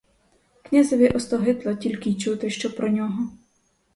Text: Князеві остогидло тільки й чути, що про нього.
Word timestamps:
Князеві 0.61 1.09
остогидло 1.09 1.73
тільки 1.75 2.09
й 2.09 2.15
чути, 2.19 2.49
що 2.49 2.75
про 2.75 2.89
нього. 2.89 3.29